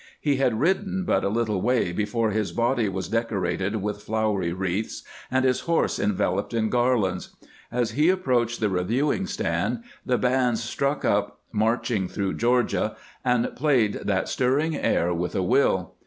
He 0.19 0.37
had 0.37 0.59
ridden 0.59 1.03
but 1.05 1.23
a 1.23 1.29
little 1.29 1.61
way 1.61 1.91
before 1.91 2.31
his 2.31 2.51
body 2.51 2.89
was 2.89 3.07
decorated 3.07 3.83
with 3.83 4.01
flowery 4.01 4.51
wreaths, 4.51 5.03
and 5.29 5.45
his 5.45 5.59
horse 5.59 5.99
enveloped 5.99 6.55
in 6.55 6.69
garlands. 6.69 7.35
As 7.71 7.91
he 7.91 8.09
approached 8.09 8.61
the 8.61 8.69
reviewing 8.69 9.27
stand 9.27 9.83
the 10.03 10.17
bands 10.17 10.63
struck 10.63 11.05
up 11.05 11.41
"Marching 11.51 12.07
through 12.07 12.35
Q 12.37 12.47
eorgia," 12.49 12.95
and 13.23 13.55
played 13.55 13.93
that 14.03 14.27
stirring 14.27 14.75
air 14.75 15.13
with 15.13 15.35
a 15.35 15.43
will. 15.43 15.93